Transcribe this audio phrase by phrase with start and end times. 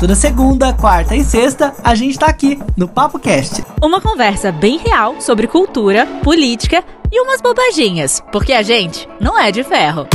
[0.00, 3.62] Toda segunda, quarta e sexta, a gente tá aqui no Papo Cast.
[3.82, 9.52] Uma conversa bem real sobre cultura, política e umas bobaginhas, porque a gente não é
[9.52, 10.08] de ferro.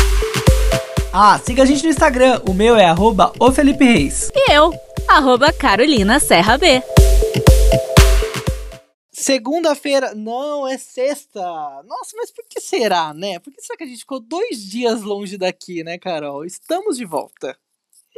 [1.13, 4.32] Ah, siga a gente no Instagram, o meu é arroba o Felipe Reis.
[4.34, 4.74] E eu,
[5.08, 6.81] arroba Carolina Serra B.
[9.12, 11.40] Segunda-feira, não, é sexta.
[11.86, 13.38] Nossa, mas por que será, né?
[13.38, 16.44] Por que será que a gente ficou dois dias longe daqui, né, Carol?
[16.44, 17.55] Estamos de volta.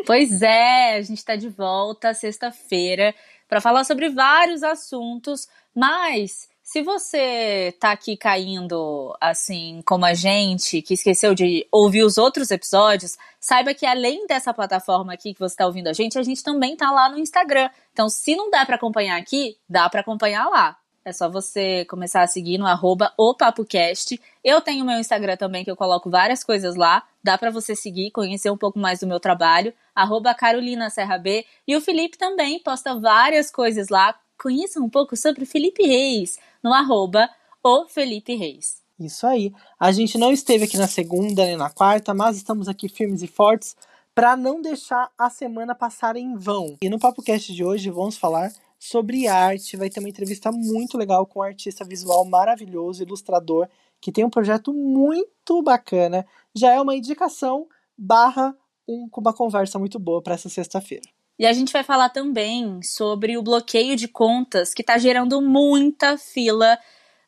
[0.06, 3.14] Pois é, a gente está de volta sexta-feira
[3.48, 10.82] para falar sobre vários assuntos, mas se você tá aqui caindo assim como a gente,
[10.82, 15.54] que esqueceu de ouvir os outros episódios, saiba que além dessa plataforma aqui que você
[15.54, 17.70] está ouvindo a gente, a gente também tá lá no Instagram.
[17.94, 20.78] Então, se não dá para acompanhar aqui, dá para acompanhar lá.
[21.08, 24.20] É só você começar a seguir no arroba opapocast.
[24.44, 27.02] Eu tenho meu Instagram também, que eu coloco várias coisas lá.
[27.24, 29.74] Dá para você seguir, conhecer um pouco mais do meu trabalho.
[29.96, 31.46] Arroba Carolina Serra B.
[31.66, 34.20] E o Felipe também posta várias coisas lá.
[34.38, 37.30] Conheça um pouco sobre o Felipe Reis no arroba
[37.64, 38.82] o Felipe Reis.
[39.00, 39.54] Isso aí.
[39.80, 43.28] A gente não esteve aqui na segunda nem na quarta, mas estamos aqui firmes e
[43.28, 43.78] fortes
[44.14, 46.76] para não deixar a semana passar em vão.
[46.82, 49.78] E no PapoCast de hoje vamos falar sobre arte.
[49.78, 53.68] Vai ter uma entrevista muito legal com um artista visual maravilhoso, ilustrador,
[54.00, 56.26] que tem um projeto muito bacana.
[56.56, 57.68] Já é uma indicação
[57.98, 58.56] barra
[58.88, 61.10] um, uma conversa muito boa para essa sexta-feira.
[61.40, 66.18] E a gente vai falar também sobre o bloqueio de contas que está gerando muita
[66.18, 66.78] fila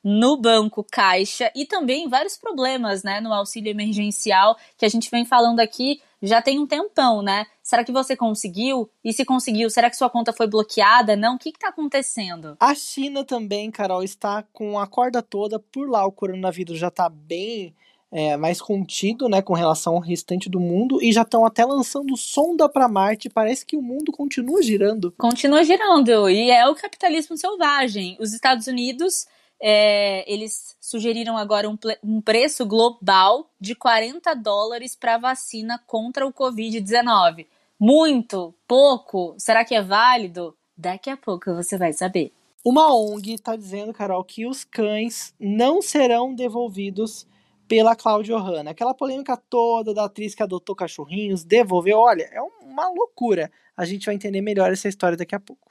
[0.04, 5.26] no banco Caixa e também vários problemas, né, no auxílio emergencial que a gente vem
[5.26, 7.46] falando aqui já tem um tempão, né?
[7.64, 8.90] Será que você conseguiu?
[9.04, 11.16] E se conseguiu, será que sua conta foi bloqueada?
[11.16, 11.36] Não?
[11.36, 12.58] O que está acontecendo?
[12.60, 15.60] A China também, Carol, está com a corda toda.
[15.60, 17.74] Por lá, o coronavírus já está bem
[18.12, 21.02] é, mais contido, né, com relação ao restante do mundo.
[21.02, 23.30] E já estão até lançando sonda para Marte.
[23.30, 25.14] Parece que o mundo continua girando.
[25.18, 26.30] Continua girando.
[26.30, 28.18] E é o capitalismo selvagem.
[28.20, 29.28] Os Estados Unidos
[29.62, 36.26] é, eles sugeriram agora um, um, preço global de 40 dólares para a vacina contra
[36.26, 37.46] o Covid-19.
[37.80, 38.54] Muito?
[38.68, 39.36] Pouco?
[39.38, 40.56] Será que é válido?
[40.78, 42.32] Daqui a pouco você vai saber.
[42.64, 47.26] Uma ONG está dizendo, Carol, que os cães não serão devolvidos
[47.68, 48.72] pela Cláudia Hanna.
[48.72, 52.00] Aquela polêmica toda da atriz que adotou cachorrinhos, devolveu.
[52.00, 53.52] Olha, é uma loucura.
[53.78, 55.70] A gente vai entender melhor essa história daqui a pouco.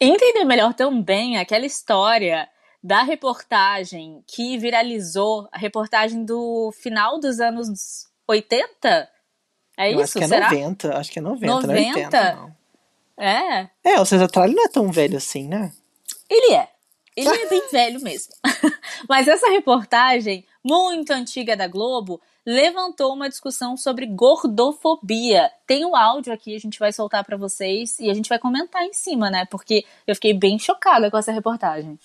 [0.00, 2.48] Entender melhor também aquela história
[2.82, 9.08] da reportagem que viralizou, a reportagem do final dos anos 80?
[9.76, 10.02] É isso?
[10.02, 10.50] Acho que é Será?
[10.50, 11.66] 90, acho que é 90, 90?
[11.66, 12.58] não é 80, não.
[13.18, 13.70] É?
[13.82, 15.72] É, o César Tralli não é tão velho assim, né?
[16.30, 16.68] Ele é.
[17.16, 18.32] Ele é bem velho mesmo.
[19.08, 25.50] Mas essa reportagem, muito antiga da Globo, levantou uma discussão sobre gordofobia.
[25.66, 28.38] Tem o um áudio aqui, a gente vai soltar para vocês e a gente vai
[28.38, 29.44] comentar em cima, né?
[29.50, 31.98] Porque eu fiquei bem chocada com essa reportagem.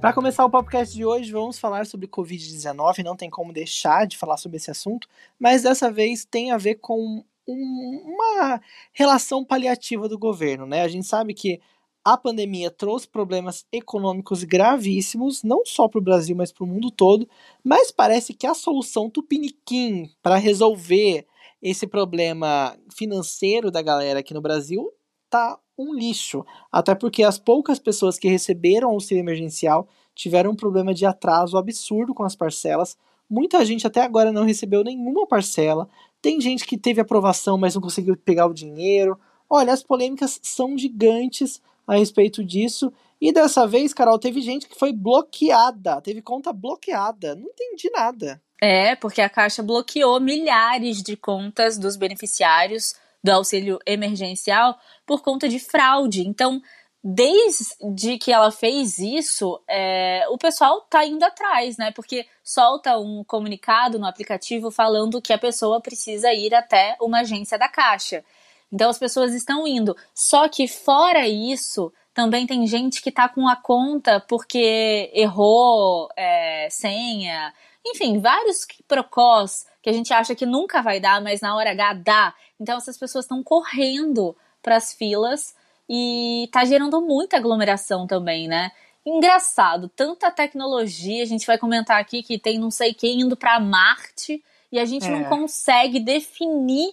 [0.00, 3.02] Para começar o podcast de hoje, vamos falar sobre Covid-19.
[3.02, 6.76] Não tem como deixar de falar sobre esse assunto, mas dessa vez tem a ver
[6.76, 8.60] com um, uma
[8.92, 10.66] relação paliativa do governo.
[10.66, 10.82] Né?
[10.82, 11.60] A gente sabe que
[12.04, 16.92] a pandemia trouxe problemas econômicos gravíssimos, não só para o Brasil, mas para o mundo
[16.92, 17.28] todo.
[17.64, 21.26] Mas parece que a solução tupiniquim para resolver
[21.60, 24.92] esse problema financeiro da galera aqui no Brasil
[25.28, 26.44] tá um lixo.
[26.72, 32.12] Até porque as poucas pessoas que receberam auxílio emergencial tiveram um problema de atraso absurdo
[32.12, 32.98] com as parcelas.
[33.30, 35.88] Muita gente até agora não recebeu nenhuma parcela.
[36.20, 39.18] Tem gente que teve aprovação, mas não conseguiu pegar o dinheiro.
[39.48, 42.92] Olha, as polêmicas são gigantes a respeito disso.
[43.20, 47.34] E dessa vez, Carol, teve gente que foi bloqueada, teve conta bloqueada.
[47.34, 48.40] Não entendi nada.
[48.60, 55.48] É, porque a Caixa bloqueou milhares de contas dos beneficiários do auxílio emergencial por conta
[55.48, 56.26] de fraude.
[56.26, 56.60] Então,
[57.02, 61.90] desde que ela fez isso, é, o pessoal tá indo atrás, né?
[61.92, 67.58] Porque solta um comunicado no aplicativo falando que a pessoa precisa ir até uma agência
[67.58, 68.24] da Caixa.
[68.72, 69.96] Então as pessoas estão indo.
[70.14, 76.68] Só que fora isso, também tem gente que tá com a conta porque errou é,
[76.70, 77.54] senha.
[77.86, 81.92] Enfim, vários procós que a gente acha que nunca vai dar, mas na hora H
[81.94, 82.34] dá.
[82.60, 85.54] Então essas pessoas estão correndo para as filas
[85.88, 88.70] e tá gerando muita aglomeração também, né?
[89.06, 93.58] Engraçado, tanta tecnologia, a gente vai comentar aqui que tem não sei quem indo para
[93.58, 95.10] Marte e a gente é.
[95.10, 96.92] não consegue definir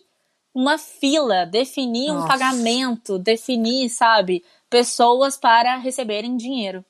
[0.53, 2.23] uma fila, definir Nossa.
[2.23, 6.85] um pagamento, definir, sabe, pessoas para receberem dinheiro.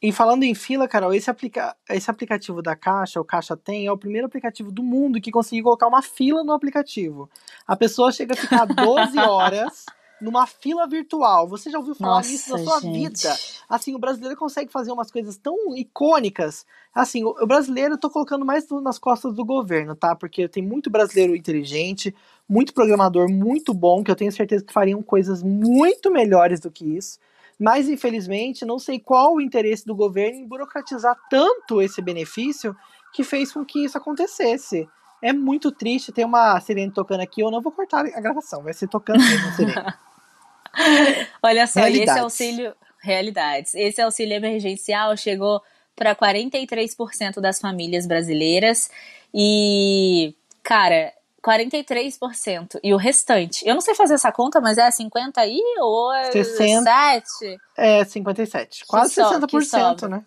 [0.00, 3.92] E falando em fila, Carol, esse, aplica esse aplicativo da Caixa, o Caixa Tem, é
[3.92, 7.30] o primeiro aplicativo do mundo que conseguiu colocar uma fila no aplicativo.
[7.66, 9.86] A pessoa chega a ficar 12 horas
[10.20, 11.48] numa fila virtual.
[11.48, 12.94] Você já ouviu falar Nossa, nisso na sua gente.
[12.94, 13.36] vida?
[13.68, 16.66] Assim, o brasileiro consegue fazer umas coisas tão icônicas.
[16.94, 20.14] Assim, o, o brasileiro, eu tô colocando mais nas costas do governo, tá?
[20.14, 22.14] Porque tem muito brasileiro inteligente,
[22.48, 26.84] muito programador muito bom, que eu tenho certeza que fariam coisas muito melhores do que
[26.96, 27.18] isso.
[27.58, 32.76] Mas, infelizmente, não sei qual o interesse do governo em burocratizar tanto esse benefício
[33.14, 34.86] que fez com que isso acontecesse.
[35.22, 36.12] É muito triste.
[36.12, 37.40] Tem uma sirene tocando aqui.
[37.40, 39.94] Eu não vou cortar a gravação, vai ser tocando mesmo a sirene.
[41.42, 42.74] Olha só, esse auxílio.
[43.02, 43.74] Realidades.
[43.74, 45.62] Esse auxílio emergencial chegou
[45.94, 48.90] para 43% das famílias brasileiras.
[49.32, 51.12] E, cara,
[51.46, 52.80] 43%.
[52.82, 53.66] E o restante.
[53.66, 56.82] Eu não sei fazer essa conta, mas é 50 aí ou é 60.
[56.82, 58.84] 7 É 57.
[58.86, 60.08] Quase que 60%, sobra.
[60.08, 60.24] né?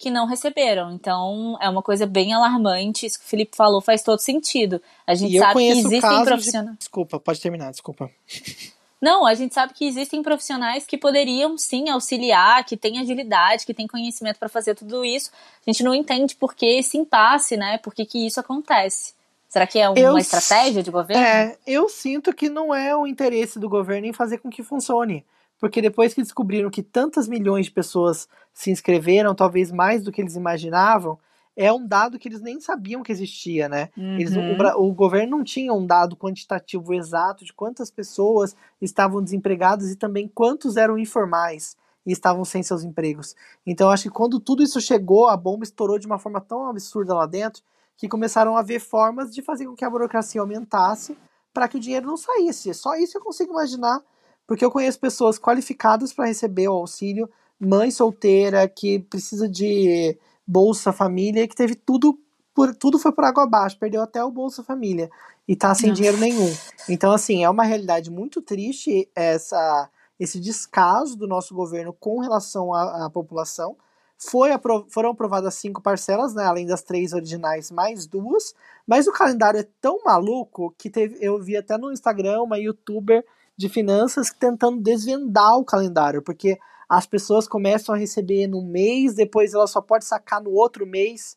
[0.00, 0.92] que não receberam.
[0.92, 3.04] Então, é uma coisa bem alarmante.
[3.04, 4.80] Isso que o Felipe falou faz todo sentido.
[5.04, 6.72] A gente E sabe que existem profissionais.
[6.74, 6.78] de...
[6.78, 8.08] Desculpa, pode terminar, desculpa.
[9.02, 13.74] Não, a gente sabe que existem profissionais que poderiam sim auxiliar, que têm agilidade, que
[13.74, 15.30] têm conhecimento para fazer tudo isso.
[15.64, 17.78] A gente não entende por que esse impasse, né?
[17.78, 19.14] Por que, que isso acontece?
[19.48, 21.22] Será que é uma Eu- estratégia de governo?
[21.22, 25.24] É, eu sinto que não é o interesse do governo em fazer com que funcione.
[25.58, 30.20] Porque depois que descobriram que tantas milhões de pessoas se inscreveram, talvez mais do que
[30.20, 31.18] eles imaginavam,
[31.56, 33.88] é um dado que eles nem sabiam que existia, né?
[33.96, 34.52] Eles, Uhum.
[34.52, 39.90] o, Bra- o governo não tinha um dado quantitativo exato de quantas pessoas estavam desempregadas
[39.90, 43.34] e também quantos eram informais e estavam sem seus empregos.
[43.66, 47.12] Então, acho que quando tudo isso chegou, a bomba estourou de uma forma tão absurda
[47.14, 47.62] lá dentro
[47.98, 51.18] que começaram a ver formas de fazer com que a burocracia aumentasse
[51.52, 52.72] para que o dinheiro não saísse.
[52.72, 54.00] Só isso eu consigo imaginar,
[54.46, 57.28] porque eu conheço pessoas qualificadas para receber o auxílio,
[57.58, 60.16] mãe solteira que precisa de
[60.46, 62.16] Bolsa Família que teve tudo
[62.54, 65.10] por, tudo foi por água abaixo, perdeu até o Bolsa Família
[65.46, 65.96] e tá sem Nossa.
[65.96, 66.54] dinheiro nenhum.
[66.88, 72.74] Então assim, é uma realidade muito triste essa esse descaso do nosso governo com relação
[72.74, 73.76] à, à população.
[74.18, 78.52] Foi apro- foram aprovadas cinco parcelas, né, além das três originais, mais duas.
[78.86, 83.24] Mas o calendário é tão maluco que teve, eu vi até no Instagram uma youtuber
[83.56, 89.54] de finanças tentando desvendar o calendário, porque as pessoas começam a receber no mês, depois
[89.54, 91.36] ela só pode sacar no outro mês.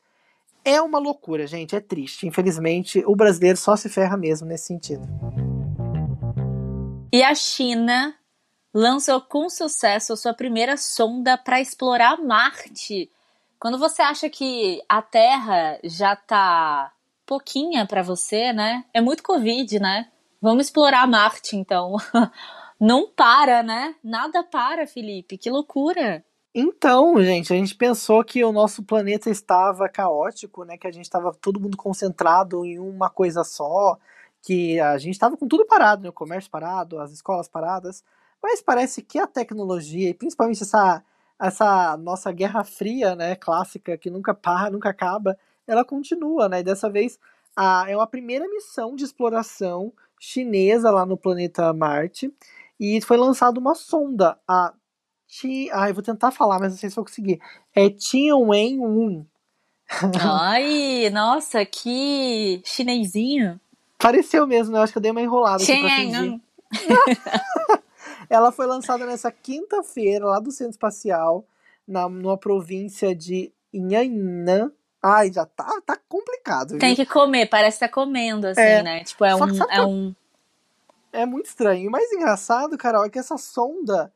[0.63, 2.27] É uma loucura, gente, é triste.
[2.27, 5.07] Infelizmente, o brasileiro só se ferra mesmo nesse sentido.
[7.12, 8.16] E a China
[8.74, 13.12] lançou com sucesso sua primeira sonda para explorar Marte.
[13.60, 16.92] Quando você acha que a Terra já tá
[17.26, 18.84] pouquinha para você, né?
[18.94, 20.10] É muito Covid, né?
[20.42, 21.96] Vamos explorar Marte, então.
[22.80, 23.96] Não para, né?
[24.04, 25.38] Nada para, Felipe.
[25.38, 26.26] Que loucura.
[26.54, 30.78] Então, gente, a gente pensou que o nosso planeta estava caótico, né?
[30.78, 33.98] Que a gente estava todo mundo concentrado em uma coisa só,
[34.42, 36.10] que a gente estava com tudo parado, né?
[36.10, 38.04] O comércio parado, as escolas paradas.
[38.42, 41.04] Mas parece que a tecnologia, e principalmente essa,
[41.40, 43.36] essa nossa Guerra Fria, né?
[43.36, 46.60] Clássica, que nunca para, nunca acaba, ela continua, né?
[46.60, 47.20] E dessa vez
[47.56, 52.34] a, é uma primeira missão de exploração chinesa lá no planeta Marte.
[52.80, 54.74] E foi lançada uma sonda, a
[55.32, 57.40] Ti, ah, eu vou tentar falar, mas não sei se vou conseguir.
[57.74, 59.26] É Tianwen-1.
[60.20, 63.58] Ai, nossa, que chinesinho.
[63.98, 64.80] Pareceu mesmo, né?
[64.80, 65.63] Eu acho que eu dei uma enrolada.
[65.63, 66.42] Tianwen.
[68.32, 71.44] Ela foi lançada nessa quinta-feira, lá do Centro Espacial,
[71.86, 74.72] na, numa província de Yan'an.
[75.04, 76.80] Ai, já tá, tá complicado, viu?
[76.80, 78.82] Tem que comer, parece que tá comendo, assim, É.
[78.82, 79.04] né?
[79.04, 80.16] Tipo, é Só um, é um.
[81.12, 81.84] É muito estranho.
[81.84, 84.14] E o mais engraçado, Carol, é que essa sonda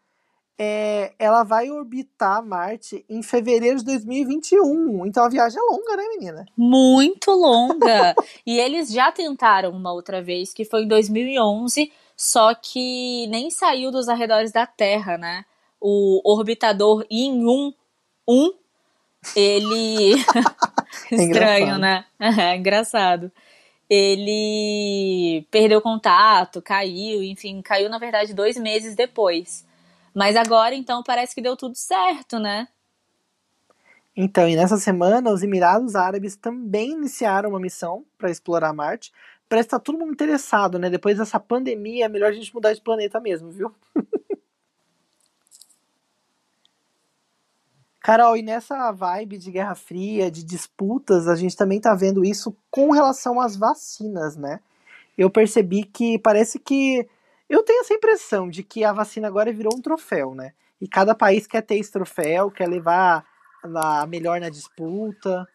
[0.57, 5.05] é, ela vai orbitar Marte em fevereiro de 2021.
[5.05, 6.45] Então a viagem é longa, né, menina?
[6.55, 8.15] muito longa.
[8.47, 13.91] e eles já tentaram uma outra vez, que foi em 2011, só que nem saiu
[13.91, 15.45] dos arredores da Terra, né?
[15.79, 17.73] O orbitador Yin-1,
[18.27, 18.53] 1,
[19.35, 20.15] ele...
[21.11, 21.79] É Estranho, engraçado.
[21.79, 22.05] né?
[22.19, 23.31] É engraçado.
[23.89, 29.65] Ele perdeu contato, caiu, enfim, caiu na verdade dois meses depois.
[30.13, 32.67] Mas agora, então, parece que deu tudo certo, né?
[34.15, 39.11] Então, e nessa semana, os Emirados Árabes também iniciaram uma missão para explorar Marte.
[39.47, 40.89] Parece que tá todo mundo interessado, né?
[40.89, 43.73] Depois dessa pandemia, é melhor a gente mudar de planeta mesmo, viu?
[48.01, 52.55] Carol, e nessa vibe de Guerra Fria, de disputas, a gente também tá vendo isso
[52.69, 54.59] com relação às vacinas, né?
[55.17, 57.07] Eu percebi que parece que.
[57.49, 60.53] Eu tenho essa impressão de que a vacina agora virou um troféu, né?
[60.79, 63.25] E cada país quer ter esse troféu, quer levar
[63.63, 65.47] na melhor na disputa.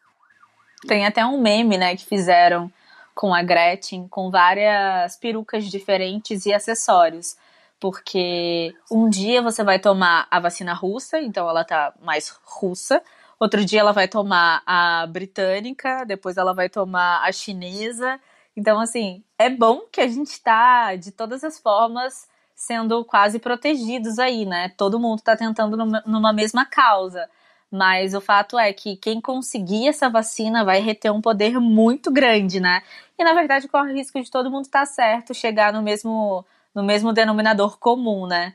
[0.88, 2.72] Tem até um meme, né, que fizeram
[3.20, 7.36] com a Gretchen, com várias perucas diferentes e acessórios.
[7.78, 13.02] Porque um dia você vai tomar a vacina russa, então ela tá mais russa.
[13.38, 18.18] Outro dia ela vai tomar a britânica, depois ela vai tomar a chinesa.
[18.56, 24.18] Então, assim, é bom que a gente tá, de todas as formas, sendo quase protegidos
[24.18, 24.70] aí, né?
[24.78, 27.28] Todo mundo tá tentando numa mesma causa.
[27.70, 32.58] Mas o fato é que quem conseguir essa vacina vai reter um poder muito grande,
[32.58, 32.82] né?
[33.18, 36.44] E na verdade corre o risco de todo mundo estar tá certo, chegar no mesmo,
[36.74, 38.54] no mesmo denominador comum, né?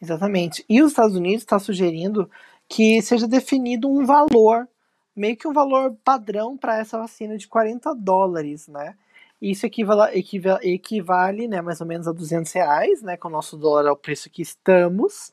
[0.00, 0.64] Exatamente.
[0.68, 2.30] E os Estados Unidos está sugerindo
[2.68, 4.68] que seja definido um valor,
[5.14, 8.94] meio que um valor padrão para essa vacina de 40 dólares, né?
[9.40, 13.56] Isso equivale, equivale, equivale né, mais ou menos a 200 reais, né, com o nosso
[13.56, 15.32] dólar ao preço que estamos.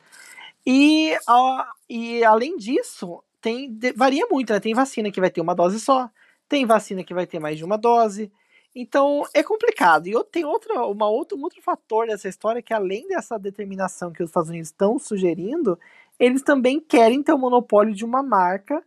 [0.72, 4.60] E, ó, e além disso, tem varia muito, né?
[4.60, 6.08] Tem vacina que vai ter uma dose só,
[6.48, 8.32] tem vacina que vai ter mais de uma dose.
[8.76, 10.06] Então é complicado.
[10.06, 14.22] E tem outra, uma outra, um outro fator dessa história que além dessa determinação que
[14.22, 15.80] os Estados Unidos estão sugerindo,
[16.20, 18.84] eles também querem ter o monopólio de uma marca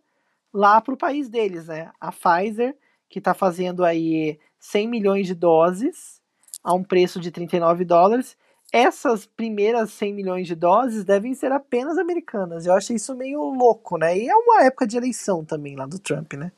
[0.54, 1.90] lá para o país deles, né?
[2.00, 2.76] A Pfizer,
[3.08, 6.20] que está fazendo aí 100 milhões de doses
[6.62, 8.36] a um preço de 39 dólares.
[8.72, 12.64] Essas primeiras 100 milhões de doses devem ser apenas americanas.
[12.64, 14.16] Eu acho isso meio louco, né?
[14.16, 16.50] E é uma época de eleição também lá do Trump, né?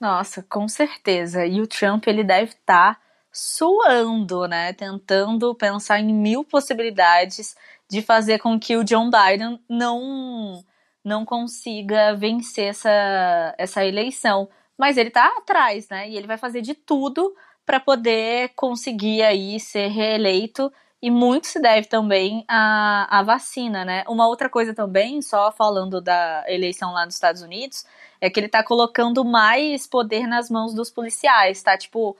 [0.00, 1.46] Nossa, com certeza.
[1.46, 4.72] E o Trump ele deve estar tá suando, né?
[4.72, 7.56] Tentando pensar em mil possibilidades
[7.88, 10.64] de fazer com que o John Biden não
[11.04, 14.48] não consiga vencer essa, essa eleição.
[14.76, 16.08] Mas ele tá atrás, né?
[16.08, 17.34] E ele vai fazer de tudo
[17.64, 20.72] para poder conseguir aí ser reeleito.
[21.04, 24.04] E muito se deve também à, à vacina, né?
[24.08, 27.84] Uma outra coisa também, só falando da eleição lá nos Estados Unidos,
[28.18, 31.76] é que ele tá colocando mais poder nas mãos dos policiais, tá?
[31.76, 32.16] Tipo,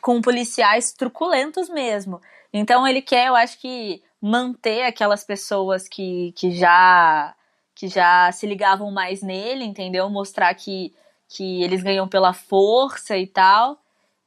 [0.00, 2.20] com policiais truculentos mesmo.
[2.52, 7.32] Então ele quer, eu acho que manter aquelas pessoas que, que já
[7.76, 10.10] que já se ligavam mais nele, entendeu?
[10.10, 10.92] Mostrar que,
[11.28, 13.78] que eles ganham pela força e tal.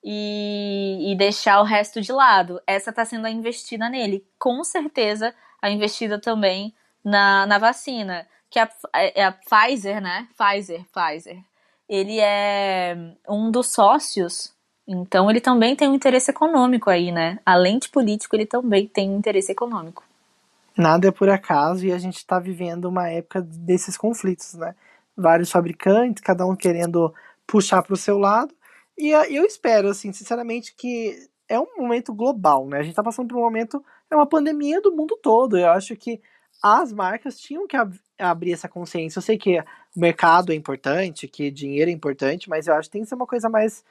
[0.04, 2.62] E, e deixar o resto de lado.
[2.66, 4.26] Essa está sendo a investida nele.
[4.40, 6.74] Com certeza, a investida também
[7.04, 8.28] na, na vacina.
[8.50, 10.28] Que a, é, é a Pfizer, né?
[10.38, 11.38] Pfizer, Pfizer.
[11.90, 12.96] Ele é
[13.28, 14.56] um dos sócios
[14.88, 17.40] então ele também tem um interesse econômico aí, né?
[17.46, 20.04] Além de político, ele também tem um interesse econômico.
[20.78, 24.74] Nada é por acaso e a gente está vivendo uma época desses conflitos, né?
[25.16, 27.14] Vários fabricantes, cada um querendo
[27.46, 28.54] puxar para o seu lado.
[28.98, 31.16] E eu espero, assim, sinceramente, que
[31.48, 32.80] é um momento global, né?
[32.80, 35.58] A gente está passando por um momento, é uma pandemia do mundo todo.
[35.58, 36.20] Eu acho que
[36.62, 39.20] as marcas tinham que ab abrir essa consciência.
[39.20, 42.94] Eu sei que o mercado é importante, que dinheiro é importante, mas eu acho que
[42.94, 43.84] tem que ser uma coisa mais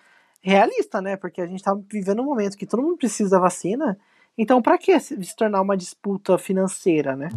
[0.43, 1.17] realista, né?
[1.17, 3.97] Porque a gente tá vivendo um momento que todo mundo precisa da vacina.
[4.37, 7.29] Então, para que se tornar uma disputa financeira, né?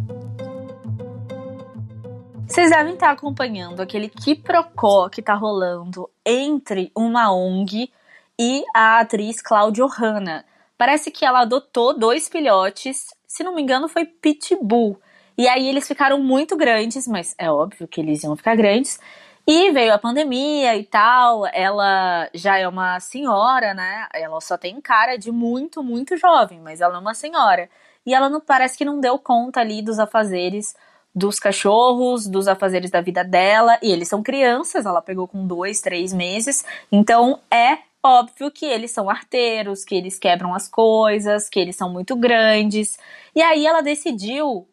[2.50, 7.92] Vocês devem estar acompanhando aquele quiprocó que tá rolando entre uma ONG
[8.36, 10.44] e a atriz Cláudia Hanna.
[10.76, 15.00] Parece que ela adotou dois filhotes, se não me engano foi Pitbull.
[15.38, 18.98] E aí eles ficaram muito grandes, mas é óbvio que eles iam ficar grandes.
[19.46, 24.08] E veio a pandemia e tal, ela já é uma senhora, né?
[24.12, 27.70] Ela só tem cara de muito, muito jovem, mas ela é uma senhora.
[28.04, 30.74] E ela não parece que não deu conta ali dos afazeres
[31.14, 35.80] dos cachorros, dos afazeres da vida dela, e eles são crianças, ela pegou com dois,
[35.80, 41.60] três meses, então é óbvio que eles são arteiros, que eles quebram as coisas, que
[41.60, 42.98] eles são muito grandes.
[43.34, 44.66] E aí ela decidiu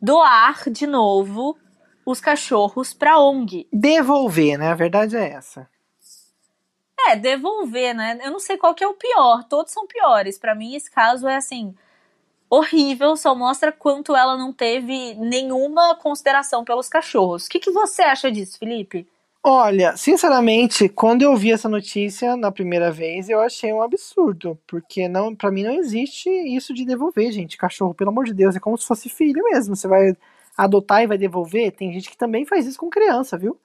[0.00, 1.56] doar de novo
[2.04, 3.68] os cachorros para ONG.
[3.72, 4.68] Devolver, né?
[4.68, 5.68] A verdade é essa.
[7.06, 8.18] É, devolver, né?
[8.22, 9.44] Eu não sei qual que é o pior.
[9.44, 10.38] Todos são piores.
[10.38, 11.74] Para mim, esse caso é assim
[12.58, 13.16] horrível.
[13.16, 17.46] Só mostra quanto ela não teve nenhuma consideração pelos cachorros.
[17.46, 19.06] O que, que você acha disso, Felipe?
[19.46, 25.06] Olha, sinceramente, quando eu vi essa notícia na primeira vez, eu achei um absurdo, porque
[25.06, 27.58] não, para mim não existe isso de devolver, gente.
[27.58, 29.76] Cachorro, pelo amor de Deus, é como se fosse filho mesmo.
[29.76, 30.16] Você vai
[30.56, 33.58] adotar e vai devolver, tem gente que também faz isso com criança, viu?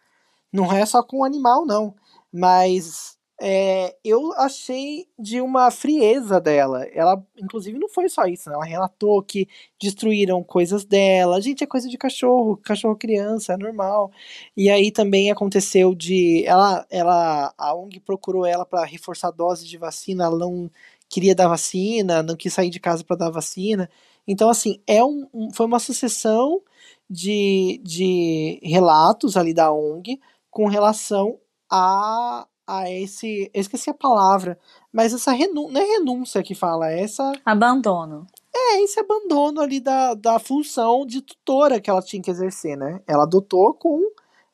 [0.52, 1.96] Não é só com animal, não.
[2.32, 6.84] Mas é, eu achei de uma frieza dela.
[6.94, 8.56] Ela, inclusive, não foi só isso, né?
[8.56, 9.48] Ela relatou que
[9.82, 11.40] destruíram coisas dela.
[11.42, 14.12] Gente, é coisa de cachorro, cachorro criança, é normal.
[14.58, 16.44] E aí também aconteceu de.
[16.46, 20.70] Ela, ela a ONG procurou ela para reforçar doses de vacina, ela não
[21.10, 23.90] queria dar vacina, não quis sair de casa para dar vacina.
[24.28, 26.62] Então, assim, é um, um, foi uma sucessão
[27.10, 30.20] de, de relatos ali da ONG
[30.52, 31.40] com relação
[31.72, 33.50] a, a esse.
[33.54, 34.60] Eu esqueci a palavra,
[34.94, 35.74] mas essa renúncia.
[35.74, 37.32] Não é renúncia que fala, é essa.
[37.44, 38.28] Abandono.
[38.56, 43.02] É, esse abandono ali da, da função de tutora que ela tinha que exercer, né?
[43.08, 44.00] Ela adotou com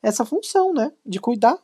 [0.02, 0.92] essa função, né?
[1.04, 1.58] De cuidar.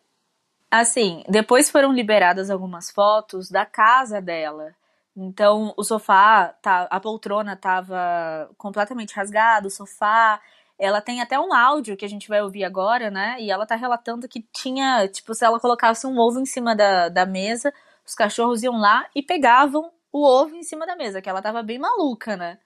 [0.70, 4.74] Assim, depois foram liberadas algumas fotos da casa dela.
[5.14, 10.40] Então, o sofá, tá, a poltrona tava completamente rasgada, o sofá.
[10.82, 13.36] Ela tem até um áudio que a gente vai ouvir agora, né?
[13.38, 17.08] E ela tá relatando que tinha, tipo, se ela colocasse um ovo em cima da,
[17.08, 17.72] da mesa,
[18.04, 21.62] os cachorros iam lá e pegavam o ovo em cima da mesa, que ela tava
[21.62, 22.58] bem maluca, né?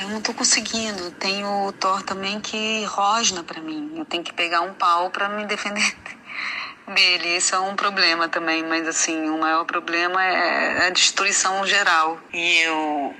[0.00, 1.10] Eu não tô conseguindo.
[1.10, 3.98] Tem o Thor também que rosna para mim.
[3.98, 5.94] Eu tenho que pegar um pau para me defender
[6.88, 7.36] dele.
[7.36, 12.18] Isso é um problema também, mas assim, o maior problema é a destruição geral.
[12.32, 13.14] E eu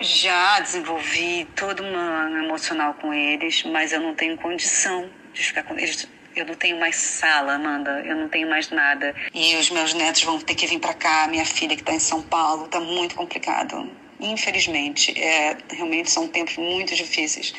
[0.00, 5.78] já desenvolvi todo um emocional com eles, mas eu não tenho condição de ficar com
[5.78, 6.08] eles.
[6.34, 8.02] Eu não tenho mais sala, Amanda.
[8.04, 9.14] Eu não tenho mais nada.
[9.34, 11.26] E os meus netos vão ter que vir para cá.
[11.28, 13.90] Minha filha que está em São Paulo, tá muito complicado.
[14.18, 17.52] Infelizmente, é, realmente são tempos muito difíceis.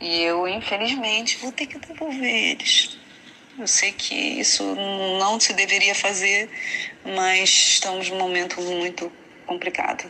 [0.00, 2.98] E eu, infelizmente, vou ter que devolver eles.
[3.58, 4.62] Eu sei que isso
[5.18, 6.50] não se deveria fazer,
[7.04, 9.10] mas estamos num momento muito
[9.46, 10.04] complicado.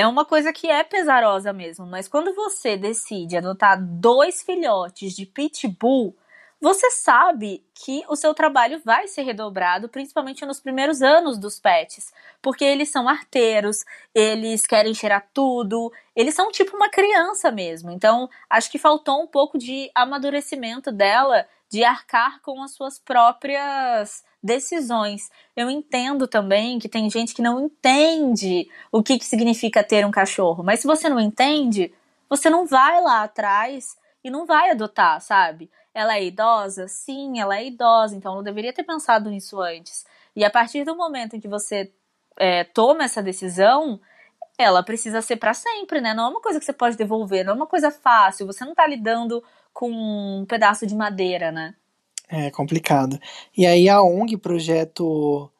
[0.00, 5.26] É uma coisa que é pesarosa mesmo, mas quando você decide adotar dois filhotes de
[5.26, 6.16] pitbull,
[6.58, 12.14] você sabe que o seu trabalho vai ser redobrado, principalmente nos primeiros anos dos pets,
[12.40, 17.90] porque eles são arteiros, eles querem cheirar tudo, eles são tipo uma criança mesmo.
[17.90, 24.24] Então, acho que faltou um pouco de amadurecimento dela de arcar com as suas próprias
[24.42, 25.30] decisões.
[25.54, 30.10] Eu entendo também que tem gente que não entende o que, que significa ter um
[30.10, 31.94] cachorro, mas se você não entende,
[32.28, 35.70] você não vai lá atrás e não vai adotar, sabe?
[35.94, 36.88] Ela é idosa?
[36.88, 40.04] Sim, ela é idosa, então ela deveria ter pensado nisso antes.
[40.34, 41.92] E a partir do momento em que você
[42.36, 44.00] é, toma essa decisão,
[44.58, 46.14] ela precisa ser para sempre, né?
[46.14, 48.46] Não é uma coisa que você pode devolver, não é uma coisa fácil.
[48.46, 49.42] Você não tá lidando
[49.72, 51.74] com um pedaço de madeira, né?
[52.28, 53.18] É complicado.
[53.56, 55.50] E aí a ONG, projeto,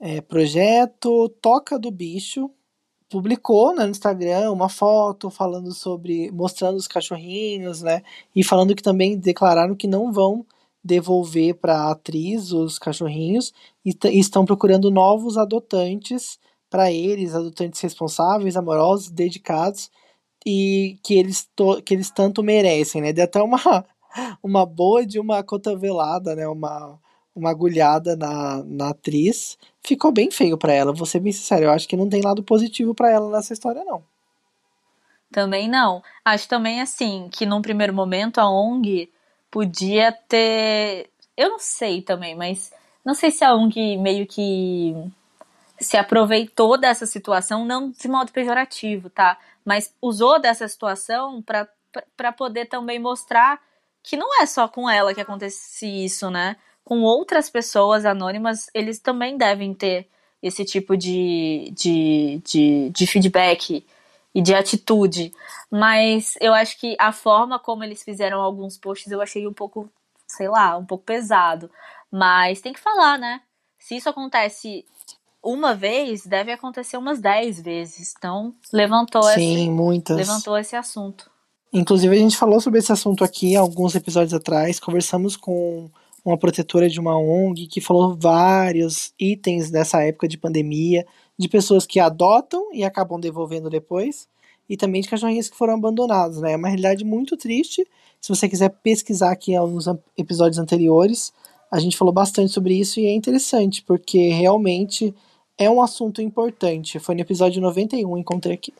[0.00, 2.50] é, projeto Toca do Bicho,
[3.08, 8.02] publicou né, no Instagram uma foto falando sobre, mostrando os cachorrinhos, né?
[8.34, 10.44] E falando que também declararam que não vão
[10.82, 13.52] devolver para a atriz os cachorrinhos
[13.84, 19.90] e, e estão procurando novos adotantes para eles, adotantes responsáveis, amorosos, dedicados
[20.46, 21.50] e que eles,
[21.84, 23.12] que eles tanto merecem, né?
[23.12, 23.84] Deu até uma,
[24.40, 26.46] uma boa de uma cotovelada, né?
[26.46, 26.96] Uma,
[27.34, 29.58] uma agulhada na, na atriz.
[29.82, 31.64] Ficou bem feio para ela, vou ser bem sincero.
[31.64, 34.04] Eu acho que não tem lado positivo para ela nessa história, não.
[35.32, 36.00] Também não.
[36.24, 39.10] Acho também assim que num primeiro momento a ONG
[39.50, 41.10] podia ter.
[41.36, 42.72] Eu não sei também, mas
[43.04, 44.94] não sei se a ONG meio que
[45.80, 49.38] se aproveitou dessa situação, não de modo pejorativo, tá?
[49.66, 53.60] mas usou dessa situação para poder também mostrar
[54.00, 56.56] que não é só com ela que acontece isso, né?
[56.84, 60.08] Com outras pessoas anônimas, eles também devem ter
[60.40, 63.84] esse tipo de, de, de, de feedback
[64.32, 65.32] e de atitude.
[65.68, 69.90] Mas eu acho que a forma como eles fizeram alguns posts eu achei um pouco,
[70.28, 71.68] sei lá, um pouco pesado.
[72.08, 73.40] Mas tem que falar, né?
[73.80, 74.86] Se isso acontece
[75.46, 78.14] uma vez, deve acontecer umas 10 vezes.
[78.18, 80.16] Então, levantou, Sim, esse, muitas.
[80.16, 81.30] levantou esse assunto.
[81.72, 84.80] Inclusive, a gente falou sobre esse assunto aqui alguns episódios atrás.
[84.80, 85.90] Conversamos com
[86.24, 91.06] uma protetora de uma ONG que falou vários itens dessa época de pandemia,
[91.38, 94.26] de pessoas que adotam e acabam devolvendo depois,
[94.68, 96.40] e também de cachorrinhos que foram abandonados.
[96.40, 96.52] Né?
[96.52, 97.86] É uma realidade muito triste.
[98.20, 101.32] Se você quiser pesquisar aqui alguns episódios anteriores,
[101.70, 105.14] a gente falou bastante sobre isso e é interessante, porque realmente
[105.58, 106.98] é um assunto importante.
[106.98, 108.74] Foi no episódio 91, encontrei aqui.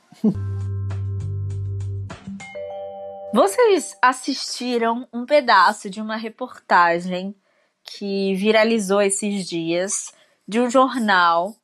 [3.32, 7.34] Vocês assistiram um pedaço de uma reportagem
[7.82, 10.12] que viralizou esses dias
[10.46, 11.54] de um jornal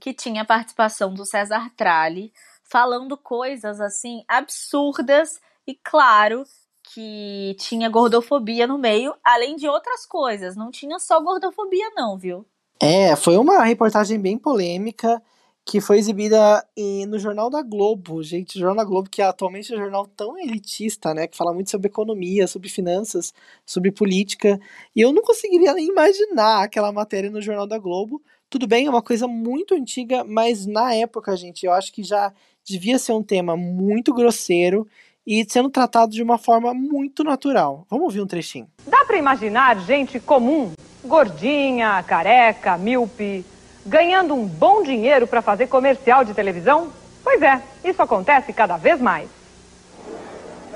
[0.00, 2.32] que tinha a participação do César Tralli
[2.64, 6.44] falando coisas assim absurdas e claro
[6.92, 10.56] que tinha gordofobia no meio, além de outras coisas.
[10.56, 12.46] Não tinha só gordofobia não, viu?
[12.82, 15.22] É, foi uma reportagem bem polêmica
[15.66, 19.70] que foi exibida em, no Jornal da Globo, gente, o Jornal da Globo que atualmente
[19.72, 23.34] é um jornal tão elitista, né, que fala muito sobre economia, sobre finanças,
[23.66, 24.58] sobre política,
[24.96, 28.22] e eu não conseguiria nem imaginar aquela matéria no Jornal da Globo.
[28.48, 32.32] Tudo bem, é uma coisa muito antiga, mas na época, gente, eu acho que já
[32.64, 34.88] devia ser um tema muito grosseiro
[35.26, 37.86] e sendo tratado de uma forma muito natural.
[37.88, 38.66] Vamos ouvir um trechinho.
[38.86, 40.72] Dá para imaginar gente comum,
[41.04, 43.44] gordinha, careca, míope,
[43.84, 46.88] ganhando um bom dinheiro para fazer comercial de televisão?
[47.22, 49.28] Pois é, isso acontece cada vez mais.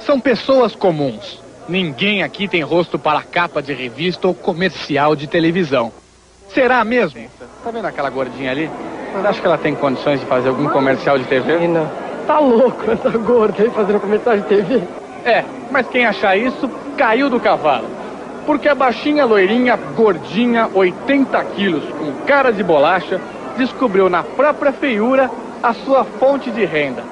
[0.00, 1.42] São pessoas comuns.
[1.68, 5.90] Ninguém aqui tem rosto para capa de revista ou comercial de televisão.
[6.52, 7.26] Será mesmo?
[7.62, 8.70] Tá vendo aquela gordinha ali?
[9.12, 11.54] Você acha que ela tem condições de fazer algum comercial de TV?
[11.58, 11.90] Menina,
[12.26, 14.82] tá louco essa gorda aí fazendo comercial de TV?
[15.24, 17.86] É, mas quem achar isso caiu do cavalo.
[18.46, 23.20] Porque a baixinha loirinha, gordinha, 80 quilos, com cara de bolacha,
[23.56, 25.30] descobriu na própria feiura
[25.62, 27.02] a sua fonte de renda.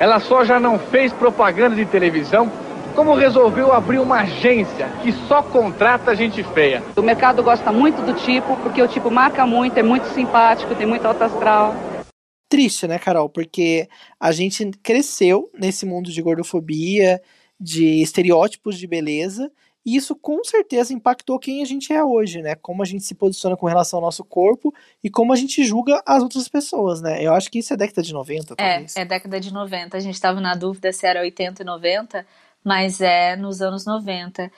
[0.00, 2.50] Ela só já não fez propaganda de televisão,
[2.94, 6.82] como resolveu abrir uma agência que só contrata gente feia.
[6.96, 10.86] O mercado gosta muito do tipo, porque o tipo marca muito, é muito simpático, tem
[10.86, 11.74] muito alto astral.
[12.50, 13.30] Triste, né, Carol?
[13.30, 17.22] Porque a gente cresceu nesse mundo de gordofobia,
[17.58, 19.50] de estereótipos de beleza,
[19.86, 22.54] e isso com certeza impactou quem a gente é hoje, né?
[22.56, 26.02] Como a gente se posiciona com relação ao nosso corpo e como a gente julga
[26.04, 27.24] as outras pessoas, né?
[27.24, 28.96] Eu acho que isso é década de 90, talvez.
[28.96, 29.96] É, é década de 90.
[29.96, 32.26] A gente estava na dúvida se era 80 e 90,
[32.64, 34.50] mas é nos anos 90.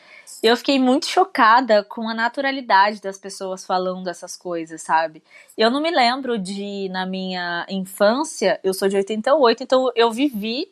[0.42, 5.22] Eu fiquei muito chocada com a naturalidade das pessoas falando essas coisas, sabe?
[5.56, 10.68] Eu não me lembro de, na minha infância, eu sou de 88, então eu vivi,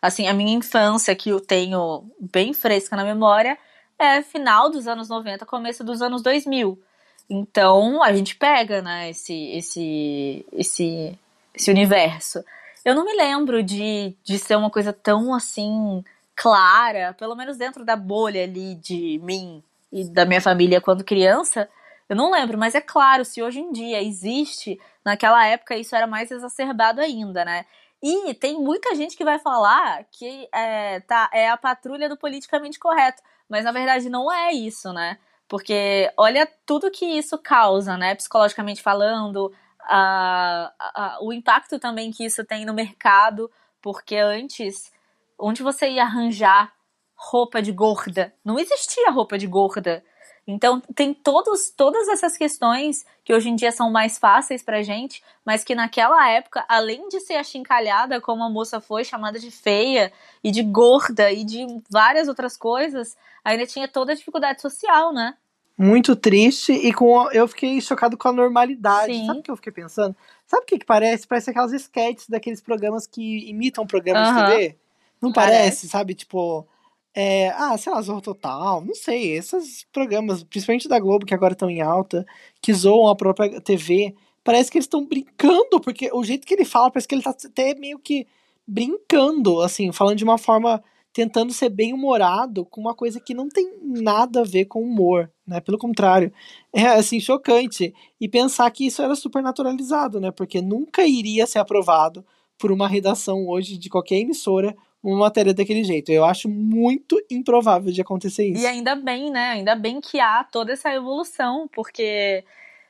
[0.00, 3.58] assim, a minha infância, que eu tenho bem fresca na memória,
[3.98, 6.80] é final dos anos 90, começo dos anos 2000.
[7.28, 11.18] Então a gente pega, né, esse, esse, esse,
[11.52, 12.44] esse universo.
[12.84, 16.04] Eu não me lembro de, de ser uma coisa tão assim
[16.38, 21.68] clara, pelo menos dentro da bolha ali de mim e da minha família quando criança.
[22.08, 26.06] Eu não lembro, mas é claro, se hoje em dia existe, naquela época isso era
[26.06, 27.66] mais exacerbado ainda, né?
[28.00, 32.78] E tem muita gente que vai falar que é, tá, é a patrulha do politicamente
[32.78, 33.20] correto.
[33.48, 35.18] Mas na verdade não é isso, né?
[35.48, 38.14] Porque olha tudo que isso causa, né?
[38.14, 43.50] Psicologicamente falando, a, a, o impacto também que isso tem no mercado,
[43.82, 44.92] porque antes,
[45.38, 46.72] onde você ia arranjar
[47.14, 48.34] roupa de gorda?
[48.44, 50.04] Não existia roupa de gorda.
[50.46, 55.22] Então, tem todos, todas essas questões que hoje em dia são mais fáceis pra gente,
[55.44, 60.10] mas que naquela época, além de ser achincalhada como a moça foi, chamada de feia
[60.42, 65.36] e de gorda e de várias outras coisas, ainda tinha toda a dificuldade social, né?
[65.76, 69.14] Muito triste e com eu fiquei chocado com a normalidade.
[69.14, 69.26] Sim.
[69.26, 70.16] Sabe o que eu fiquei pensando?
[70.46, 71.26] Sabe o que, que parece?
[71.26, 74.46] Parece aquelas sketches daqueles programas que imitam programas Aham.
[74.46, 74.78] de TV.
[75.20, 75.58] Não Parece.
[75.58, 76.14] parece, sabe?
[76.14, 76.66] Tipo,
[77.14, 81.52] é, ah, sei lá, Zorro Total, não sei, esses programas, principalmente da Globo, que agora
[81.52, 82.24] estão em alta,
[82.62, 86.64] que zoam a própria TV, parece que eles estão brincando, porque o jeito que ele
[86.64, 88.26] fala, parece que ele tá até meio que
[88.66, 93.48] brincando, assim, falando de uma forma, tentando ser bem humorado, com uma coisa que não
[93.48, 96.32] tem nada a ver com humor, né, pelo contrário,
[96.72, 101.58] é, assim, chocante, e pensar que isso era super naturalizado, né, porque nunca iria ser
[101.58, 102.24] aprovado
[102.58, 104.76] por uma redação hoje de qualquer emissora
[105.08, 106.10] uma matéria daquele jeito.
[106.10, 108.62] Eu acho muito improvável de acontecer isso.
[108.62, 109.50] E ainda bem, né?
[109.50, 112.44] Ainda bem que há toda essa evolução, porque,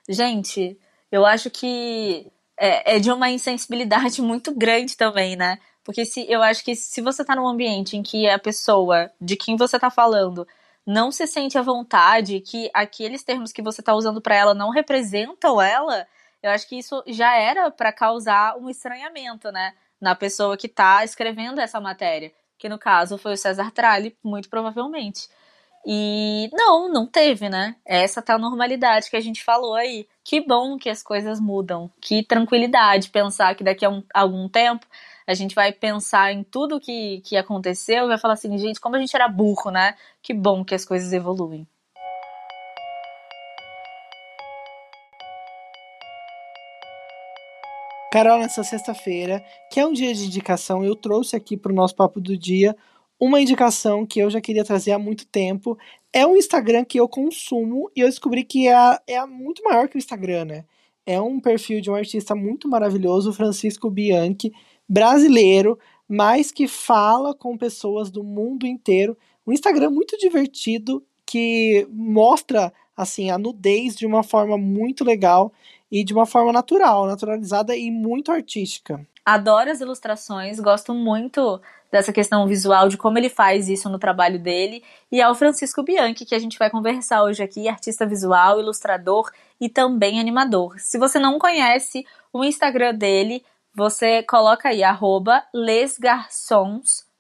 [0.09, 0.77] gente,
[1.11, 2.27] eu acho que
[2.59, 5.59] é, é de uma insensibilidade muito grande também, né?
[5.85, 9.37] Porque se, eu acho que se você tá num ambiente em que a pessoa de
[9.37, 10.47] quem você tá falando
[10.87, 14.71] não se sente à vontade, que aqueles termos que você tá usando para ela não
[14.71, 16.07] representam ela,
[16.43, 19.75] eu acho que isso já era para causar um estranhamento, né?
[20.01, 22.33] Na pessoa que tá escrevendo essa matéria.
[22.59, 25.29] Que no caso foi o César Tralli, muito provavelmente.
[25.87, 27.77] E não, não teve, né?
[27.85, 30.07] Essa tá a normalidade que a gente falou aí.
[30.25, 31.91] Que bom que as coisas mudam.
[32.01, 34.87] Que tranquilidade pensar que daqui a um- algum tempo
[35.27, 38.97] a gente vai pensar em tudo que, que aconteceu e vai falar assim, gente, como
[38.97, 39.95] a gente era burro, né?
[40.23, 41.67] Que bom que as coisas evoluem.
[48.19, 51.95] Carol, nessa sexta-feira, que é um dia de indicação, eu trouxe aqui para o nosso
[51.95, 52.77] papo do dia
[53.17, 55.79] uma indicação que eu já queria trazer há muito tempo.
[56.13, 59.97] É um Instagram que eu consumo e eu descobri que é, é muito maior que
[59.97, 60.65] o Instagram, né?
[61.07, 64.53] É um perfil de um artista muito maravilhoso, Francisco Bianchi,
[64.89, 65.79] brasileiro,
[66.09, 69.17] mas que fala com pessoas do mundo inteiro.
[69.47, 75.53] Um Instagram muito divertido que mostra assim a nudez de uma forma muito legal
[75.91, 79.01] e de uma forma natural, naturalizada e muito artística.
[79.25, 84.39] Adoro as ilustrações, gosto muito dessa questão visual, de como ele faz isso no trabalho
[84.39, 84.83] dele.
[85.11, 89.31] E é o Francisco Bianchi que a gente vai conversar hoje aqui, artista visual, ilustrador
[89.61, 90.79] e também animador.
[90.79, 95.43] Se você não conhece o Instagram dele, você coloca aí, arroba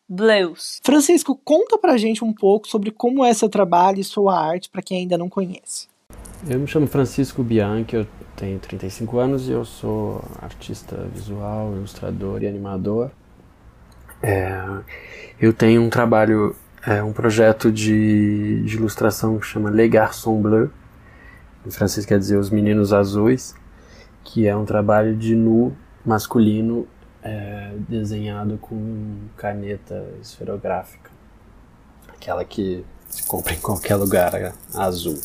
[0.08, 0.80] Blues.
[0.82, 4.80] Francisco, conta pra gente um pouco sobre como é seu trabalho e sua arte para
[4.80, 5.86] quem ainda não conhece.
[6.46, 12.42] Eu me chamo Francisco Bianchi, eu tenho 35 anos e eu sou artista visual, ilustrador
[12.42, 13.10] e animador.
[14.22, 14.62] É,
[15.40, 16.54] eu tenho um trabalho,
[16.86, 20.70] é, um projeto de, de ilustração que chama Les Garçons Bleus,
[21.66, 23.56] em francês quer dizer Os Meninos Azuis,
[24.22, 26.86] que é um trabalho de nu masculino
[27.20, 31.10] é, desenhado com caneta esferográfica,
[32.08, 35.18] aquela que se compra em qualquer lugar, azul.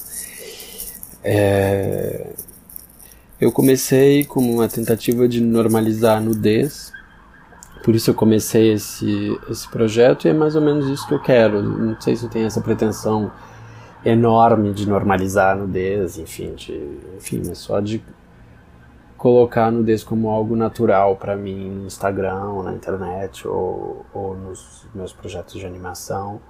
[1.23, 2.27] É,
[3.39, 6.91] eu comecei como uma tentativa de normalizar a nudez,
[7.83, 11.21] por isso eu comecei esse, esse projeto e é mais ou menos isso que eu
[11.21, 11.61] quero.
[11.61, 13.31] Não sei se eu tenho essa pretensão
[14.05, 16.73] enorme de normalizar a nudez, enfim, de,
[17.17, 18.01] enfim, mas só de
[19.17, 24.85] colocar a nudez como algo natural para mim no Instagram, na internet ou, ou nos
[24.93, 26.41] meus projetos de animação,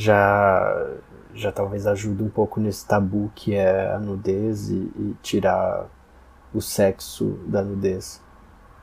[0.00, 0.86] já,
[1.34, 5.86] já talvez ajude um pouco nesse tabu que é a nudez e, e tirar
[6.54, 8.22] o sexo da nudez.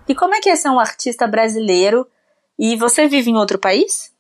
[0.08, 2.08] E como é que é ser um artista brasileiro
[2.58, 4.16] e você vive em outro país?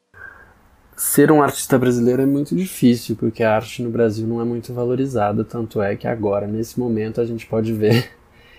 [0.95, 4.73] Ser um artista brasileiro é muito difícil, porque a arte no Brasil não é muito
[4.73, 8.11] valorizada, tanto é que agora, nesse momento, a gente pode ver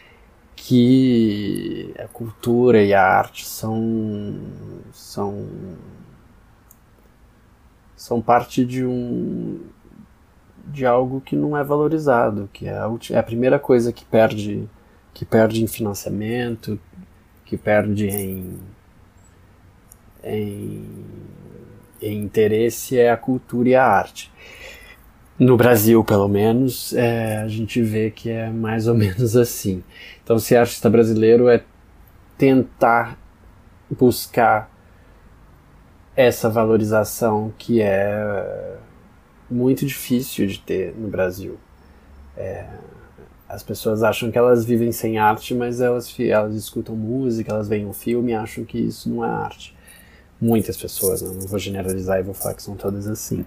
[0.54, 4.40] que a cultura e a arte são
[4.92, 5.48] são
[7.98, 9.60] são parte de um
[10.66, 14.68] de algo que não é valorizado, que é a, é a primeira coisa que perde
[15.12, 16.78] que perde em financiamento,
[17.44, 18.58] que perde em,
[20.22, 20.84] em,
[22.00, 24.30] em interesse é a cultura e a arte
[25.38, 29.84] no Brasil, pelo menos, é, a gente vê que é mais ou menos assim.
[30.22, 31.62] Então, ser artista brasileiro é
[32.36, 33.16] tentar
[33.88, 34.70] buscar
[36.18, 38.76] essa valorização que é
[39.48, 41.56] muito difícil de ter no Brasil.
[42.36, 42.66] É,
[43.48, 47.86] as pessoas acham que elas vivem sem arte, mas elas, elas escutam música, elas veem
[47.86, 49.76] um filme e acham que isso não é arte.
[50.40, 51.28] Muitas pessoas, né?
[51.32, 53.46] não vou generalizar e vou falar que são todas assim.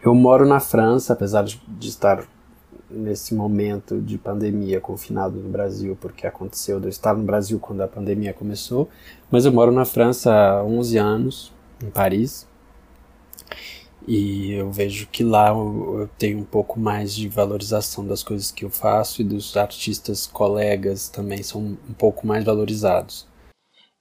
[0.00, 2.22] Eu moro na França, apesar de, de estar
[2.92, 7.80] nesse momento de pandemia confinado no Brasil, porque aconteceu de eu estar no Brasil quando
[7.80, 8.88] a pandemia começou,
[9.30, 11.52] mas eu moro na França há 11 anos,
[11.82, 12.46] em Paris,
[14.06, 18.64] e eu vejo que lá eu tenho um pouco mais de valorização das coisas que
[18.64, 23.26] eu faço e dos artistas colegas também são um pouco mais valorizados.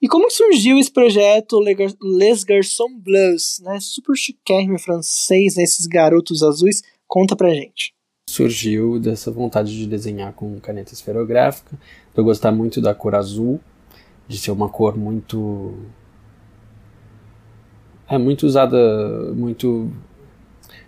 [0.01, 3.77] E como surgiu esse projeto Les Garçons Bleus, né?
[3.79, 5.63] Super chiquérrimo francês, né?
[5.63, 6.81] esses garotos azuis.
[7.07, 7.93] Conta pra gente.
[8.31, 11.77] Surgiu dessa vontade de desenhar com caneta esferográfica,
[12.15, 13.59] eu gostar muito da cor azul,
[14.25, 15.73] de ser uma cor muito
[18.07, 18.77] é muito usada,
[19.35, 19.91] muito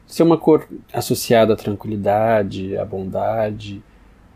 [0.08, 3.84] ser uma cor associada à tranquilidade, à bondade,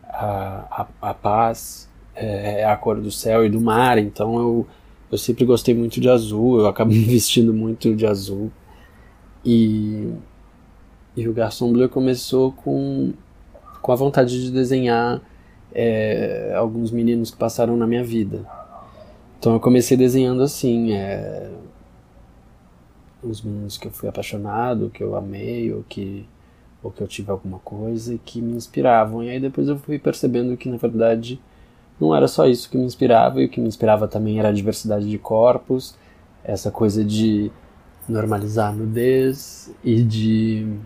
[0.04, 4.68] à, à, à paz é, é a cor do céu e do mar, então eu,
[5.10, 8.52] eu sempre gostei muito de azul, eu acabo me vestindo muito de azul.
[9.46, 10.12] E,
[11.18, 13.12] e o Garçon Bleu começou com,
[13.82, 15.20] com a vontade de desenhar
[15.74, 18.46] é, alguns meninos que passaram na minha vida.
[19.40, 21.50] Então eu comecei desenhando assim, é,
[23.24, 26.24] os meninos que eu fui apaixonado, que eu amei, ou que,
[26.84, 29.24] ou que eu tive alguma coisa que me inspiravam.
[29.24, 31.42] E aí depois eu fui percebendo que na verdade
[32.00, 34.54] não era só isso que me inspirava, e o que me inspirava também era a
[34.54, 35.96] diversidade de corpos,
[36.44, 37.52] essa coisa de
[38.08, 40.78] normalizar a nudez e de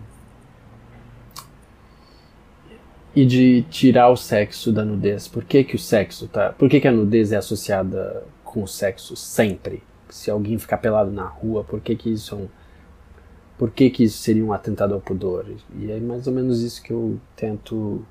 [3.14, 5.28] e de tirar o sexo da nudez.
[5.28, 6.52] Por que, que o sexo tá?
[6.52, 9.82] Por que, que a nudez é associada com o sexo sempre?
[10.08, 12.48] Se alguém ficar pelado na rua, por que que isso é um
[13.58, 15.46] por que que isso seria um atentado ao pudor?
[15.76, 18.04] E é mais ou menos isso que eu tento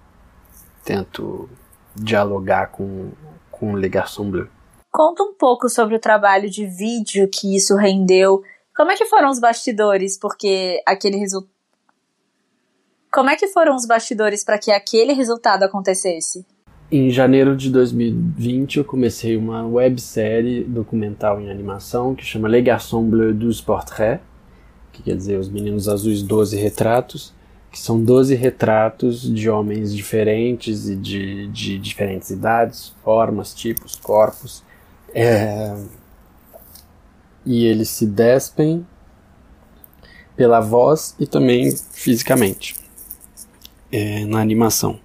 [0.84, 1.50] tento
[1.96, 3.12] dialogar com,
[3.50, 4.48] com Le Garçon Bleu.
[4.90, 8.42] Conta um pouco sobre o trabalho de vídeo que isso rendeu.
[8.76, 10.18] Como é que foram os bastidores?
[10.18, 11.51] Porque aquele resultado.
[13.14, 16.46] Como é que foram os bastidores para que aquele resultado acontecesse?
[16.90, 23.10] Em janeiro de 2020 eu comecei uma websérie documental em animação que chama Les Garçons
[23.10, 24.24] Bleus 12 Portraits,
[24.94, 27.34] que quer dizer Os Meninos Azuis 12 Retratos,
[27.70, 34.64] que são 12 retratos de homens diferentes e de, de diferentes idades, formas, tipos, corpos.
[35.14, 35.76] É...
[37.46, 38.88] E eles se despem
[40.38, 42.81] pela voz e também fisicamente
[43.92, 45.00] é, na animação.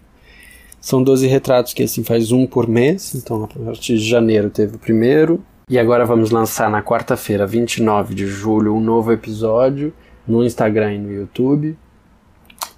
[0.81, 4.77] São 12 retratos que assim faz um por mês, então a partir de janeiro teve
[4.77, 9.93] o primeiro, E agora vamos lançar na quarta-feira, 29 de julho, um novo episódio
[10.25, 11.77] no Instagram e no YouTube,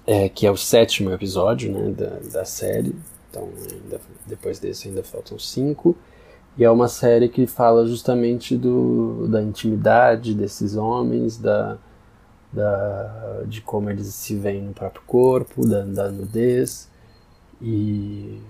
[0.07, 2.95] é, que é o sétimo episódio né, da, da série.
[3.29, 5.95] Então, ainda, depois desse ainda faltam cinco.
[6.57, 11.77] E é uma série que fala justamente do, da intimidade desses homens, da,
[12.51, 16.89] da, de como eles se veem no próprio corpo, da, da nudez.
[17.61, 18.41] E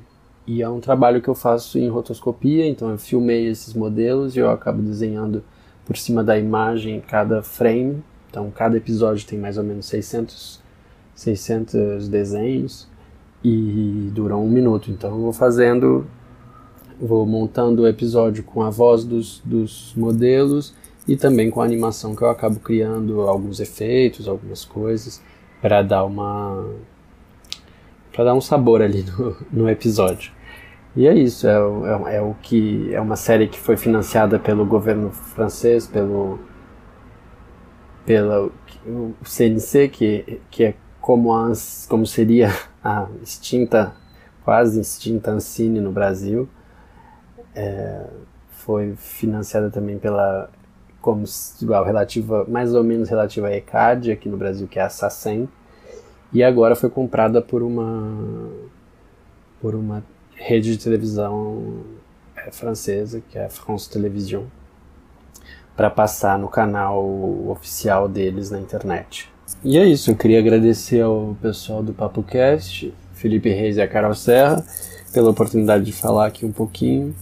[0.51, 4.39] e é um trabalho que eu faço em rotoscopia, então eu filmei esses modelos e
[4.39, 5.43] eu acabo desenhando
[5.85, 8.03] por cima da imagem cada frame.
[8.27, 10.59] Então cada episódio tem mais ou menos 600,
[11.13, 12.88] 600 desenhos
[13.43, 14.89] e duram um minuto.
[14.89, 16.07] Então eu vou fazendo,
[16.99, 20.73] vou montando o episódio com a voz dos, dos modelos
[21.10, 25.19] e também com a animação que eu acabo criando alguns efeitos, algumas coisas
[25.60, 26.63] para dar uma
[28.13, 30.32] para dar um sabor ali no, no episódio.
[30.95, 34.63] E é isso, é, é, é, o que é uma série que foi financiada pelo
[34.65, 36.38] governo francês, pelo
[38.06, 38.52] pelo
[38.86, 42.50] o CNC, que, que é como, as, como seria
[42.84, 43.95] a extinta,
[44.43, 46.48] quase extinta Ancine no Brasil.
[47.56, 48.06] É,
[48.50, 50.50] foi financiada também pela
[51.01, 51.23] como
[51.62, 55.47] igual relativa mais ou menos relativa à ECAD aqui no Brasil que é a SACEM
[56.31, 58.49] e agora foi comprada por uma
[59.62, 60.03] por uma
[60.35, 61.83] rede de televisão
[62.35, 64.43] é, francesa, que é a France Television,
[65.75, 67.05] para passar no canal
[67.49, 69.29] oficial deles na internet.
[69.63, 73.88] E é isso, eu queria agradecer ao pessoal do Papo Cast, Felipe Reis e a
[73.88, 74.63] Carol Serra,
[75.12, 77.13] pela oportunidade de falar aqui um pouquinho.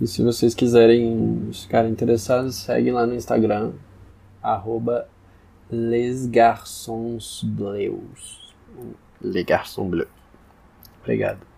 [0.00, 3.72] E se vocês quiserem ficar interessados, segue lá no Instagram,
[4.42, 5.08] arroba
[5.70, 8.54] Les Garçons Bleus.
[9.22, 10.08] Les Garçons Bleus.
[11.00, 11.54] Obrigado.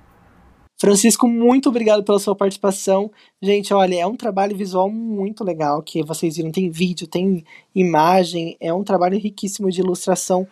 [0.79, 3.11] Francisco, muito obrigado pela sua participação.
[3.40, 6.53] Gente, olha, é um trabalho visual muito legal que vocês viram.
[6.53, 7.42] Tem vídeo, tem
[7.75, 10.46] imagem, é um trabalho riquíssimo de ilustração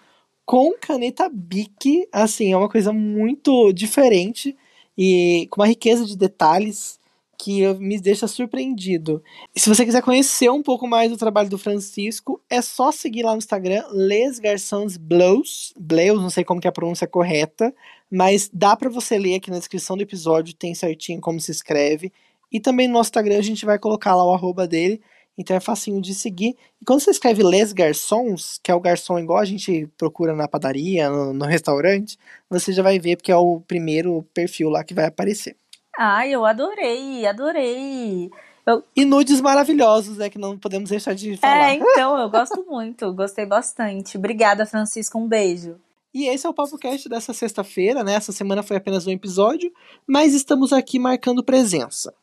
[0.47, 2.09] com caneta Bic.
[2.11, 4.57] Assim, é uma coisa muito diferente
[4.97, 6.99] e com uma riqueza de detalhes
[7.39, 9.23] que me deixa surpreendido.
[9.55, 13.23] E se você quiser conhecer um pouco mais do trabalho do Francisco, é só seguir
[13.23, 17.75] lá no Instagram, Les Garçons Bleus, Bleus, não sei como que é a pronúncia correta,
[18.11, 22.13] mas dá para você ler aqui na descrição do episódio, tem certinho como se escreve.
[22.51, 25.01] E também no nosso Instagram a gente vai colocar lá o arroba dele,
[25.37, 26.57] então é facinho de seguir.
[26.81, 30.47] E quando você escreve Les Garçons, que é o garçom igual a gente procura na
[30.47, 32.17] padaria, no, no restaurante,
[32.49, 35.57] você já vai ver porque é o primeiro perfil lá que vai aparecer.
[35.99, 38.31] Ai, eu adorei, adorei.
[38.67, 38.83] Eu...
[38.97, 40.31] E nudes maravilhosos, né?
[40.31, 41.71] Que não podemos deixar de falar.
[41.71, 44.17] É, então, eu gosto muito, gostei bastante.
[44.17, 45.77] Obrigada, Francisco, um beijo.
[46.13, 48.15] E esse é o PapoCast dessa sexta-feira, né?
[48.15, 49.73] Essa semana foi apenas um episódio,
[50.07, 52.15] mas estamos aqui marcando presença.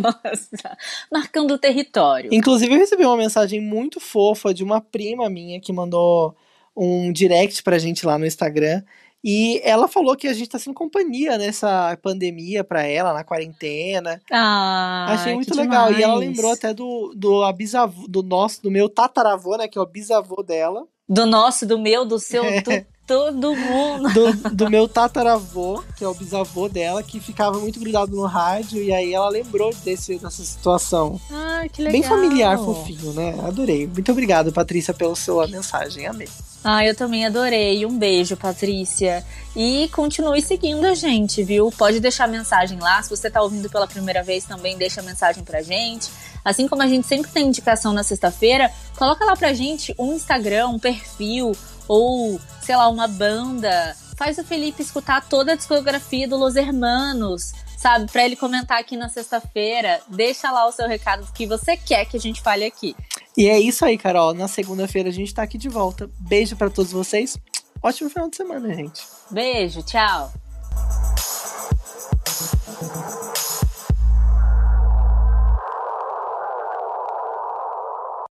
[0.00, 0.76] Nossa,
[1.10, 2.30] marcando o território.
[2.32, 6.36] Inclusive, eu recebi uma mensagem muito fofa de uma prima minha que mandou
[6.76, 8.82] um direct pra gente lá no Instagram
[9.24, 14.20] e ela falou que a gente tá sendo companhia nessa pandemia pra ela, na quarentena.
[14.30, 15.86] Ah, Achei muito legal.
[15.86, 15.98] Demais.
[15.98, 19.66] E ela lembrou até do, do bisavô, do nosso, do meu tataravô, né?
[19.66, 20.86] Que é o bisavô dela.
[21.08, 22.70] Do nosso, do meu, do seu, do
[23.06, 24.12] todo mundo.
[24.12, 28.82] Do, do, meu tataravô, que é o bisavô dela, que ficava muito grudado no rádio,
[28.82, 31.20] e aí ela lembrou desse, dessa situação.
[31.30, 32.00] Ah, que legal.
[32.00, 33.34] Bem familiar, fofinho, né?
[33.46, 33.86] Adorei.
[33.86, 36.06] Muito obrigado, Patrícia, pela sua mensagem.
[36.06, 36.28] Amei.
[36.62, 37.84] Ah, eu também adorei.
[37.84, 39.22] Um beijo, Patrícia.
[39.54, 41.70] E continue seguindo a gente, viu?
[41.70, 43.02] Pode deixar mensagem lá.
[43.02, 46.10] Se você tá ouvindo pela primeira vez, também deixa mensagem pra gente.
[46.42, 50.68] Assim como a gente sempre tem indicação na sexta-feira, coloca lá pra gente um Instagram,
[50.68, 51.52] um perfil,
[51.86, 53.94] ou, sei lá, uma banda.
[54.16, 58.10] Faz o Felipe escutar toda a discografia do Los Hermanos, sabe?
[58.10, 60.00] Para ele comentar aqui na sexta-feira.
[60.08, 62.96] Deixa lá o seu recado que você quer que a gente fale aqui.
[63.36, 64.32] E é isso aí, Carol.
[64.32, 66.08] Na segunda-feira a gente tá aqui de volta.
[66.18, 67.36] Beijo para todos vocês.
[67.82, 69.02] Ótimo final de semana, gente.
[69.30, 70.32] Beijo, tchau.